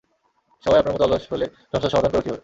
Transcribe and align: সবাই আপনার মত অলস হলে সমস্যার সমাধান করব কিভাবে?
সবাই 0.63 0.79
আপনার 0.79 0.93
মত 0.95 1.01
অলস 1.01 1.23
হলে 1.31 1.45
সমস্যার 1.63 1.91
সমাধান 1.93 2.11
করব 2.11 2.23
কিভাবে? 2.23 2.39